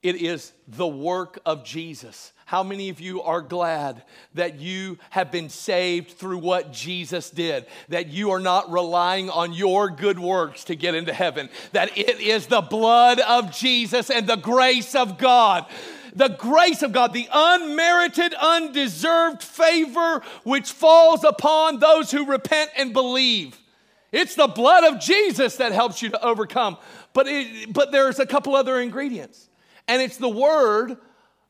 [0.01, 2.33] It is the work of Jesus.
[2.49, 4.01] How many of you are glad
[4.33, 7.67] that you have been saved through what Jesus did?
[7.89, 11.51] That you are not relying on your good works to get into heaven.
[11.73, 15.67] That it is the blood of Jesus and the grace of God.
[16.15, 22.93] The grace of God, the unmerited, undeserved favor which falls upon those who repent and
[22.93, 23.59] believe.
[24.11, 26.77] It's the blood of Jesus that helps you to overcome.
[27.13, 29.49] But, it, but there's a couple other ingredients,
[29.87, 30.97] and it's the word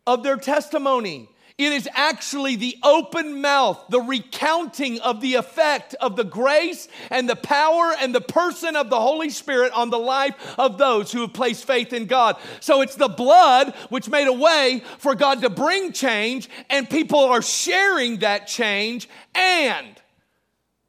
[0.05, 1.29] of their testimony.
[1.59, 7.27] It is actually the open mouth, the recounting of the effect of the grace and
[7.27, 11.19] the power and the person of the Holy Spirit on the life of those who
[11.19, 12.37] have placed faith in God.
[12.61, 17.25] So it's the blood which made a way for God to bring change, and people
[17.25, 20.01] are sharing that change, and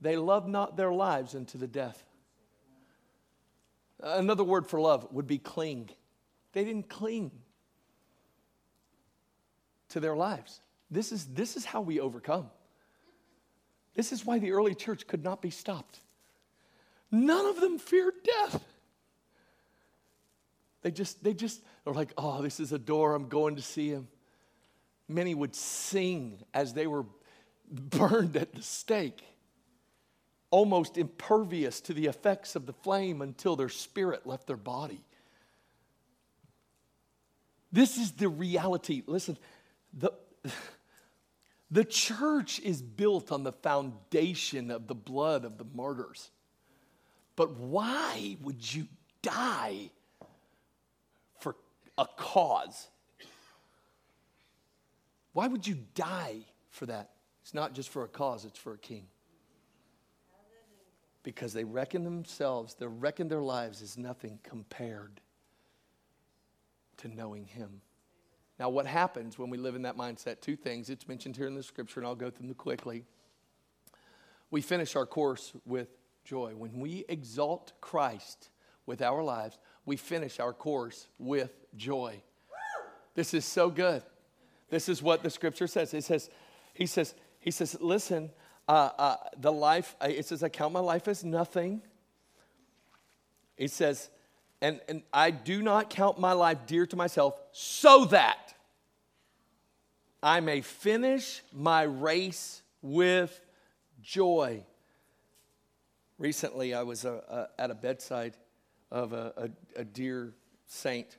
[0.00, 2.00] they loved not their lives unto the death.
[4.00, 5.90] Another word for love would be cling.
[6.52, 7.32] They didn't cling
[9.90, 10.60] to their lives.
[10.90, 12.50] This is, this is how we overcome.
[13.94, 16.00] This is why the early church could not be stopped.
[17.10, 18.64] None of them feared death.
[20.82, 23.88] They just, they just are like, oh, this is a door, I'm going to see
[23.88, 24.08] him.
[25.08, 27.04] Many would sing as they were
[27.70, 29.22] burned at the stake
[30.50, 35.00] almost impervious to the effects of the flame until their spirit left their body.
[37.72, 39.02] This is the reality.
[39.06, 39.38] Listen,
[39.92, 40.12] the,
[41.70, 46.30] the church is built on the foundation of the blood of the martyrs.
[47.36, 48.86] But why would you
[49.22, 49.90] die
[51.38, 51.56] for
[51.96, 52.88] a cause?
[55.32, 57.10] Why would you die for that?
[57.42, 59.06] It's not just for a cause, it's for a king
[61.22, 65.20] because they reckon themselves, they reckon their lives as nothing compared
[66.98, 67.82] to knowing Him.
[68.60, 70.42] Now, what happens when we live in that mindset?
[70.42, 70.90] Two things.
[70.90, 73.06] It's mentioned here in the scripture, and I'll go through them quickly.
[74.50, 75.88] We finish our course with
[76.24, 76.52] joy.
[76.54, 78.50] When we exalt Christ
[78.84, 82.22] with our lives, we finish our course with joy.
[83.14, 84.02] This is so good.
[84.68, 85.94] This is what the scripture says.
[85.94, 86.28] It says,
[86.74, 88.30] He says, He says, listen,
[88.68, 91.80] uh, uh, the life, it says, I count my life as nothing.
[93.56, 94.10] It says,
[94.62, 98.54] and, and I do not count my life dear to myself so that
[100.22, 103.40] I may finish my race with
[104.02, 104.64] joy.
[106.18, 108.36] Recently, I was uh, uh, at a bedside
[108.90, 109.32] of a,
[109.76, 110.34] a, a dear
[110.66, 111.16] saint.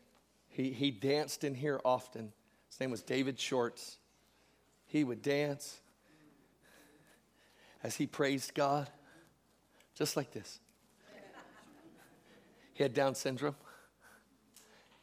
[0.49, 2.31] He, he danced in here often.
[2.69, 3.97] His name was David Shorts.
[4.85, 5.79] He would dance
[7.83, 8.89] as he praised God,
[9.95, 10.59] just like this.
[12.81, 13.53] He had Down syndrome.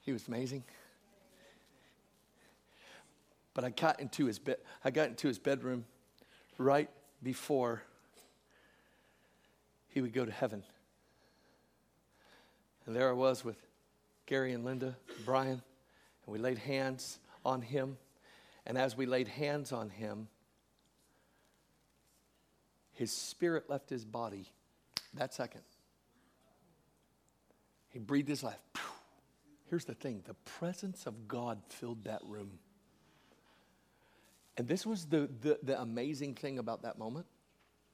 [0.01, 0.65] He was amazing.
[3.55, 5.85] But I got into his bed, I got into his bedroom
[6.59, 6.91] right
[7.23, 7.85] before
[9.87, 10.65] he would go to heaven.
[12.85, 13.65] And there I was with
[14.27, 15.63] Gary and Linda, Brian, and
[16.27, 17.97] we laid hands on him.
[18.67, 20.27] And as we laid hands on him,
[22.95, 24.49] his spirit left his body
[25.15, 25.63] that second.
[27.99, 28.61] He breathed his life.
[29.71, 32.61] Here's the thing the presence of God filled that room.
[34.57, 37.27] And this was the, the, the amazing thing about that moment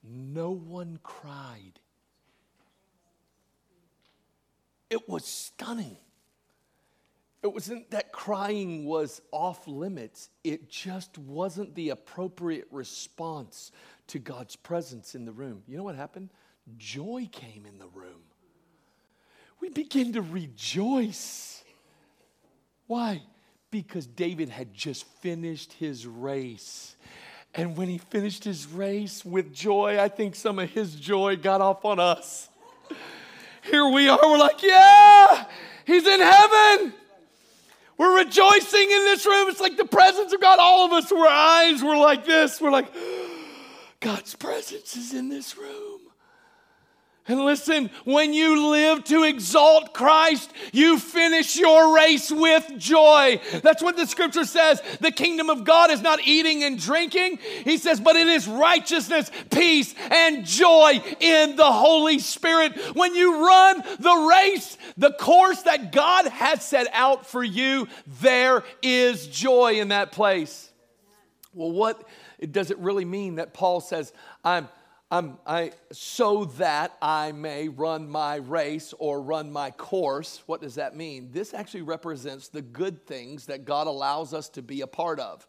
[0.02, 1.80] no one cried.
[4.90, 5.96] It was stunning.
[7.42, 13.72] It wasn't that crying was off limits, it just wasn't the appropriate response
[14.08, 15.62] to God's presence in the room.
[15.66, 16.28] You know what happened?
[16.76, 18.20] Joy came in the room.
[19.64, 21.64] We begin to rejoice.
[22.86, 23.22] Why?
[23.70, 26.94] Because David had just finished his race.
[27.54, 31.62] And when he finished his race with joy, I think some of his joy got
[31.62, 32.50] off on us.
[33.62, 35.46] Here we are, we're like, yeah,
[35.86, 36.92] he's in heaven.
[37.96, 39.48] We're rejoicing in this room.
[39.48, 40.58] It's like the presence of God.
[40.60, 42.60] All of us, our eyes were like this.
[42.60, 42.92] We're like,
[44.00, 45.93] God's presence is in this room.
[47.26, 53.40] And listen, when you live to exalt Christ, you finish your race with joy.
[53.62, 54.82] That's what the scripture says.
[55.00, 57.38] The kingdom of God is not eating and drinking.
[57.64, 62.76] He says, but it is righteousness, peace, and joy in the Holy Spirit.
[62.94, 67.88] When you run the race, the course that God has set out for you,
[68.20, 70.70] there is joy in that place.
[71.54, 72.06] Well, what
[72.50, 74.12] does it really mean that Paul says,
[74.44, 74.68] I'm
[75.10, 80.42] I'm, I, so that I may run my race or run my course.
[80.46, 81.28] What does that mean?
[81.30, 85.46] This actually represents the good things that God allows us to be a part of.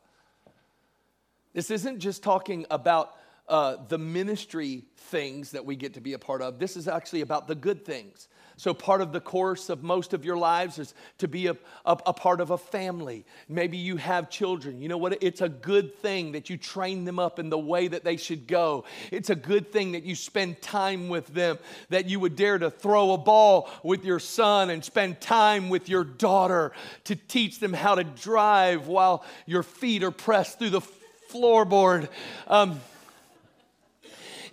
[1.54, 3.16] This isn't just talking about
[3.48, 6.60] uh, the ministry things that we get to be a part of.
[6.60, 8.28] This is actually about the good things.
[8.58, 11.98] So, part of the course of most of your lives is to be a, a,
[12.06, 13.26] a, part of a family.
[13.50, 14.82] Maybe you have children.
[14.82, 15.22] You know what?
[15.22, 18.48] It's a good thing that you train them up in the way that they should
[18.48, 18.86] go.
[19.12, 22.72] It's a good thing that you spend time with them, that you would dare to
[22.72, 26.72] throw a ball with your son and spend time with your daughter
[27.06, 30.82] to teach them how to drive while your feet are pressed through the
[31.30, 32.08] floorboard.
[32.48, 32.80] Um,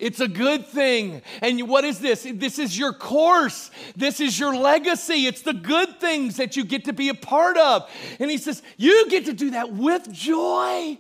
[0.03, 1.23] it's a good thing.
[1.43, 2.27] And what is this?
[2.29, 3.71] This is your course.
[3.97, 5.29] This is your legacy.
[5.29, 7.89] It's the good things that you get to be a part of.
[8.19, 10.99] And he says, You get to do that with joy.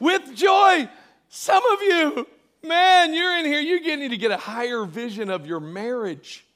[0.00, 0.88] With joy.
[1.28, 2.26] Some of you,
[2.62, 6.46] man, you're in here, you need to get a higher vision of your marriage.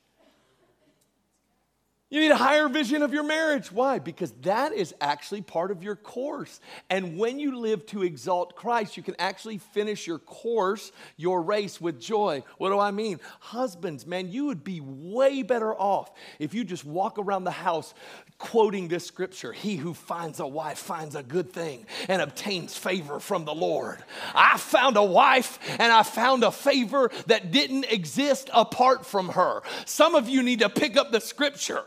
[2.10, 3.72] You need a higher vision of your marriage.
[3.72, 3.98] Why?
[3.98, 6.60] Because that is actually part of your course.
[6.88, 11.80] And when you live to exalt Christ, you can actually finish your course, your race
[11.80, 12.44] with joy.
[12.58, 13.18] What do I mean?
[13.40, 17.94] Husbands, man, you would be way better off if you just walk around the house
[18.38, 23.18] quoting this scripture He who finds a wife finds a good thing and obtains favor
[23.18, 23.98] from the Lord.
[24.34, 29.62] I found a wife and I found a favor that didn't exist apart from her.
[29.86, 31.84] Some of you need to pick up the scripture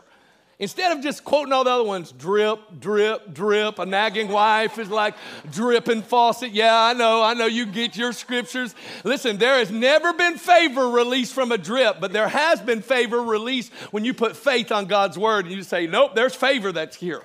[0.60, 4.90] Instead of just quoting all the other ones, drip, drip, drip, a nagging wife is
[4.90, 5.14] like
[5.52, 6.50] dripping faucet.
[6.50, 8.74] Yeah, I know, I know you get your scriptures.
[9.04, 13.22] Listen, there has never been favor released from a drip, but there has been favor
[13.22, 16.96] released when you put faith on God's word and you say, nope, there's favor that's
[16.96, 17.22] here.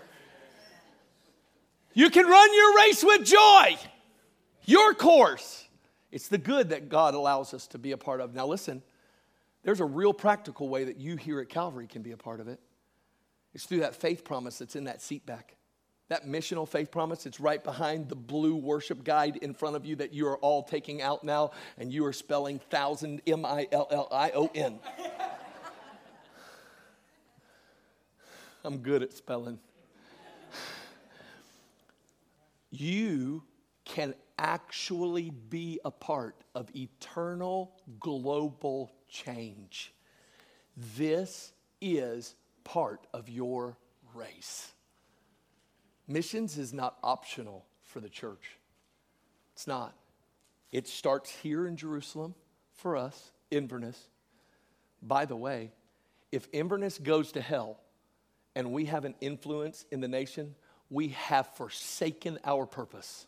[1.96, 3.78] You can run your race with joy,
[4.66, 5.68] your course.
[6.12, 8.36] It's the good that God allows us to be a part of.
[8.36, 8.84] Now, listen,
[9.64, 12.48] there's a real practical way that you here at Calvary can be a part of
[12.48, 12.60] it.
[13.54, 15.56] It's through that faith promise that's in that seat back.
[16.10, 19.96] That missional faith promise, it's right behind the blue worship guide in front of you
[19.98, 23.88] that you are all taking out now, and you are spelling thousand M I L
[23.90, 24.80] L I O N.
[28.66, 29.60] I'm good at spelling.
[32.70, 33.44] You
[33.86, 39.94] can actually be a part of eternal global change.
[40.98, 43.78] This is part of your
[44.14, 44.72] race.
[46.08, 48.58] Missions is not optional for the church.
[49.54, 49.94] It's not.
[50.72, 52.36] It starts here in Jerusalem
[52.74, 54.10] for us, Inverness.
[55.02, 55.72] By the way,
[56.32, 57.80] if Inverness goes to hell
[58.56, 60.56] and we have an influence in the nation,
[60.90, 63.28] we have forsaken our purpose.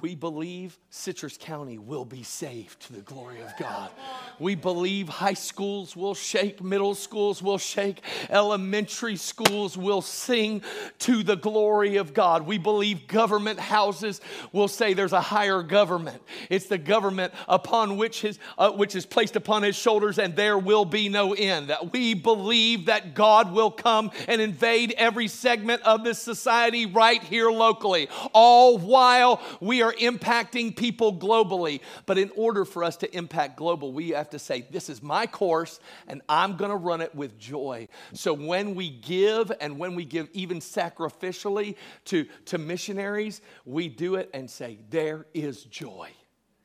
[0.00, 3.90] We believe Citrus County will be saved to the glory of God.
[4.38, 10.62] We believe high schools will shake, middle schools will shake, elementary schools will sing
[11.00, 12.46] to the glory of God.
[12.46, 16.22] We believe government houses will say there's a higher government.
[16.48, 20.56] It's the government upon which his uh, which is placed upon his shoulders and there
[20.56, 21.70] will be no end.
[21.92, 27.50] We believe that God will come and invade every segment of this society right here
[27.50, 28.08] locally.
[28.32, 29.42] All while
[29.82, 31.80] we are impacting people globally.
[32.06, 35.26] But in order for us to impact global, we have to say, This is my
[35.26, 37.88] course, and I'm going to run it with joy.
[38.12, 41.76] So when we give, and when we give even sacrificially
[42.06, 46.10] to, to missionaries, we do it and say, There is joy.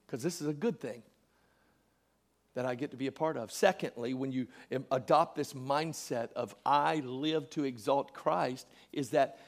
[0.06, 1.04] Because this is a good thing
[2.54, 3.52] that I get to be a part of.
[3.52, 4.48] Secondly, when you
[4.92, 9.40] adopt this mindset of I live to exalt Christ, is that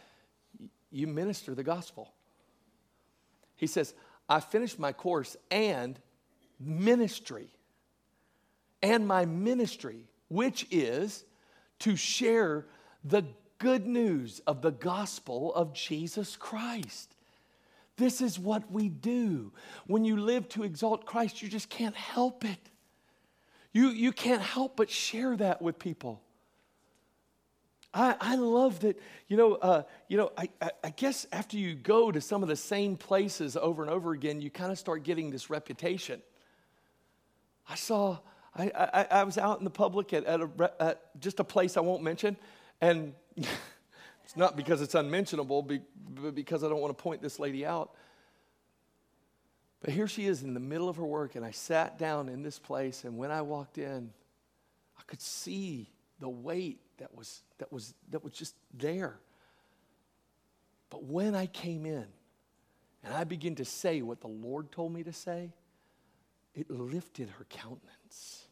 [0.92, 2.14] you minister the gospel.
[3.60, 3.94] He says,
[4.30, 6.00] I finished my course and
[6.60, 7.50] ministry.
[8.82, 11.26] And my ministry, which is
[11.80, 12.66] to share
[13.04, 13.26] the
[13.58, 17.14] good news of the gospel of Jesus Christ.
[17.98, 19.52] This is what we do.
[19.86, 22.70] When you live to exalt Christ, you just can't help it.
[23.74, 26.22] You, you can't help but share that with people.
[27.94, 30.50] I, I love that, you know, uh, you know I,
[30.84, 34.42] I, guess after you go to some of the same places over and over again,
[34.42, 36.22] you kind of start getting this reputation.
[37.68, 38.20] I saw,
[38.56, 41.78] I, I, I was out in the public at, at, a, at just a place
[41.78, 42.38] I won't mention,
[42.80, 47.66] and it's not because it's unmentionable, but because I don't want to point this lady
[47.66, 47.92] out.
[49.82, 52.44] But here she is in the middle of her work, and I sat down in
[52.44, 54.12] this place, and when I walked in,
[54.98, 59.20] I could see the weight that was, that was, that was just there.
[60.90, 62.06] But when I came in
[63.04, 65.52] and I began to say what the Lord told me to say,
[66.56, 68.48] it lifted her countenance,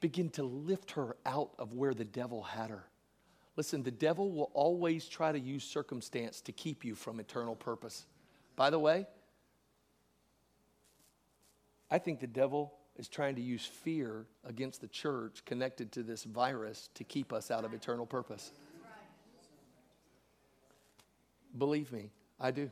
[0.00, 2.84] began to lift her out of where the devil had her.
[3.56, 8.06] Listen, the devil will always try to use circumstance to keep you from eternal purpose.
[8.56, 9.06] By the way,
[11.90, 16.24] I think the devil is trying to use fear against the church connected to this
[16.24, 18.52] virus to keep us out of eternal purpose.
[21.56, 22.70] Believe me, I do.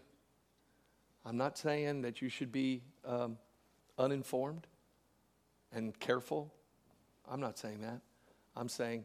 [1.24, 3.38] I'm not saying that you should be um,
[3.98, 4.66] uninformed
[5.72, 6.52] and careful.
[7.30, 8.00] I'm not saying that.
[8.56, 9.04] I'm saying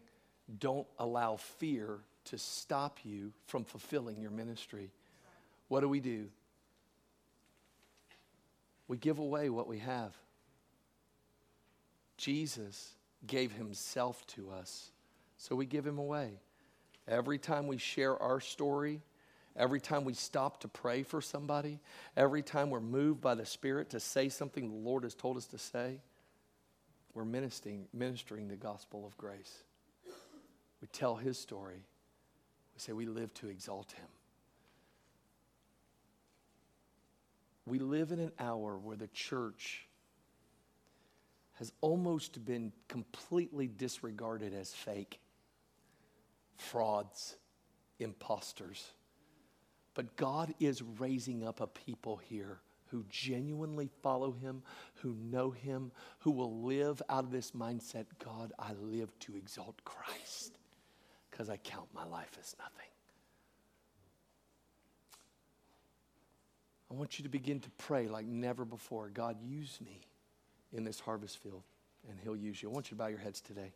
[0.60, 4.92] don't allow fear to stop you from fulfilling your ministry.
[5.68, 6.28] What do we do?
[8.88, 10.14] We give away what we have.
[12.18, 12.96] Jesus
[13.26, 14.92] gave himself to us,
[15.38, 16.40] so we give him away.
[17.08, 19.02] Every time we share our story,
[19.56, 21.80] every time we stop to pray for somebody,
[22.16, 25.46] every time we're moved by the Spirit to say something the Lord has told us
[25.48, 26.02] to say,
[27.14, 29.64] we're ministering, ministering the gospel of grace.
[30.82, 31.84] We tell his story.
[32.76, 34.06] We say we live to exalt him.
[37.66, 39.87] We live in an hour where the church
[41.60, 45.20] has almost been completely disregarded as fake,
[46.56, 47.36] frauds,
[48.00, 48.92] imposters.
[49.96, 52.60] But God is raising up a people here
[52.92, 54.62] who genuinely follow Him,
[55.02, 59.84] who know Him, who will live out of this mindset God, I live to exalt
[59.84, 60.58] Christ
[61.32, 62.74] because I count my life as nothing.
[66.90, 70.07] I want you to begin to pray like never before God, use me
[70.74, 71.64] in this harvest field,
[72.10, 72.70] and He'll use you.
[72.70, 73.74] I want you to bow your heads today.